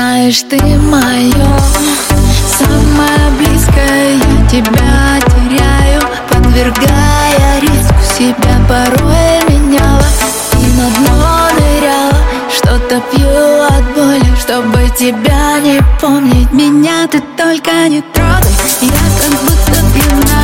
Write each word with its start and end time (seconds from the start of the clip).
Знаешь, 0.00 0.42
ты 0.48 0.56
мое 0.78 1.60
самое 2.58 3.30
близкое 3.36 4.14
Я 4.14 4.48
тебя 4.48 5.20
теряю, 5.26 6.00
подвергая 6.30 7.60
риску. 7.60 8.00
Себя 8.16 8.56
порой 8.66 9.42
меняла 9.46 10.06
и 10.54 10.66
на 10.78 10.88
дно 10.96 11.48
ныряла. 11.52 12.16
Что-то 12.50 13.02
пью 13.12 13.28
от 13.62 13.94
боли, 13.94 14.36
чтобы 14.38 14.88
тебя 14.98 15.60
не 15.60 15.82
помнить. 16.00 16.50
Меня 16.50 17.06
ты 17.06 17.20
только 17.36 17.70
не 17.90 18.00
трогай, 18.00 18.54
я 18.80 19.04
как 19.20 19.38
будто 19.42 19.82
пьяна 19.92 20.39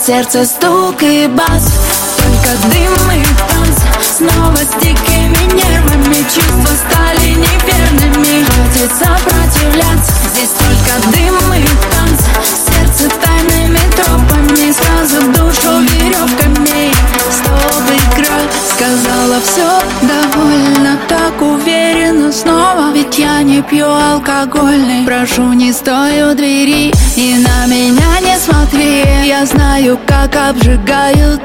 сердце 0.00 0.44
стук 0.46 1.02
и 1.02 1.26
бас, 1.26 1.72
только 2.16 2.56
дым 2.72 3.10
и 3.12 3.24
танц 3.48 3.78
Снова 4.16 4.56
с 4.56 4.82
дикими 4.82 5.44
нервами. 5.52 6.22
Чувства 6.24 6.74
стали 6.84 7.30
неверными. 7.30 8.44
Хватит 8.44 8.92
сопротивляться, 8.92 10.12
здесь 10.32 10.50
только 10.50 11.08
дым 11.12 11.54
и 11.54 11.66
танц 11.90 12.20
Сердце 12.66 13.14
тайными 13.20 13.80
тропами, 13.96 14.72
сразу 14.72 15.26
душу 15.32 15.80
веревками 15.80 16.92
Стоп, 17.30 17.84
игра, 17.88 18.38
сказала 18.74 19.40
все 19.40 19.68
довольно. 20.02 20.98
Так 21.08 21.40
уверенно 21.42 22.32
снова, 22.32 22.92
ведь 22.94 23.18
я 23.18 23.42
не 23.42 23.62
пью 23.62 23.86
алкогольный 23.86 25.04
Прошу, 25.04 25.52
не 25.52 25.72
стой 25.72 26.30
у 26.30 26.34
двери. 26.34 26.92
И 27.16 27.34
на 27.36 27.66
меня 27.66 28.09
Я 29.22 29.44
знаю, 29.46 29.98
как 30.06 30.34
обжигают 30.34 31.40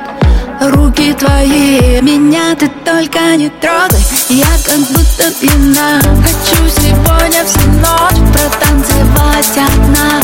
Руки 0.61 1.13
твои, 1.13 2.01
меня 2.01 2.55
ты 2.55 2.69
только 2.85 3.35
не 3.35 3.49
трогай. 3.49 3.99
Я 4.29 4.47
как 4.65 4.79
будто 4.79 5.31
пьяна. 5.39 6.01
Хочу 6.23 6.69
сегодня 6.69 7.43
всю 7.45 7.67
ночь 7.73 8.33
протанцевать 8.33 9.57
одна. 9.57 10.21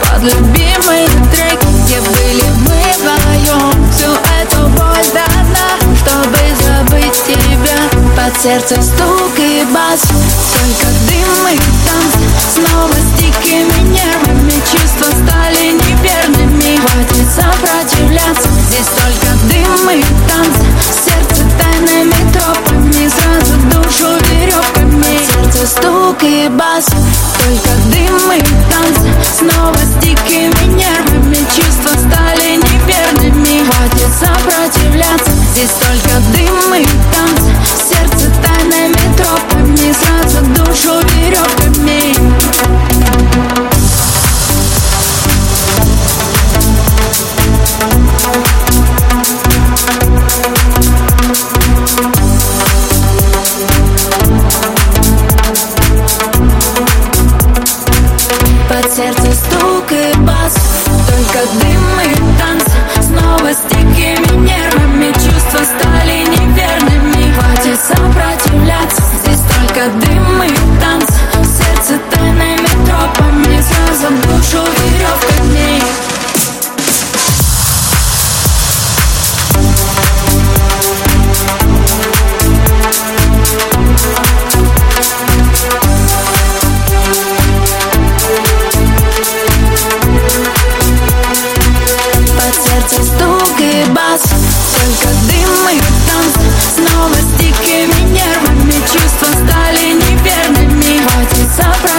Под 0.00 0.22
любимые 0.22 1.06
треки, 1.30 1.66
где 1.84 2.00
были 2.00 2.44
мы 2.66 2.80
вдвоем 2.98 3.92
Всю 3.92 4.10
эту 4.40 4.68
боль 4.68 5.06
до 5.12 5.26
дна, 5.44 5.96
чтобы 5.96 6.38
забыть 6.64 7.22
тебя. 7.26 7.78
Под 8.16 8.40
сердце 8.40 8.80
стук 8.82 9.38
и 9.38 9.64
бас. 9.72 10.00
Только 10.00 10.93
Здесь 18.74 18.86
только 18.86 19.32
дым 19.44 19.90
и 19.90 20.02
танц. 20.26 20.56
Сердце 21.04 21.44
тайными 21.60 22.32
тропами 22.32 23.08
Сразу 23.08 23.54
душу 23.70 24.24
веревками 24.28 25.20
Сердце 25.32 25.66
стук 25.68 26.20
и 26.24 26.48
бас. 26.48 26.86
Только 26.86 27.70
дым 27.92 28.32
и 28.32 28.40
танц. 28.72 28.98
Снова 29.38 29.76
с 29.76 30.02
дикими 30.02 30.74
нервами. 30.74 31.36
Чувства 31.54 31.96
стали 31.98 32.23
Только 95.00 95.14
дым 95.26 95.68
и 95.70 95.80
танц 96.06 96.34
Снова 96.76 97.14
с 97.14 97.38
дикими 97.38 98.12
нервами 98.12 98.72
Чувства 98.92 99.26
стали 99.26 99.92
неверными 99.92 101.00
Хватит 101.04 101.48
сопротивляться 101.56 101.93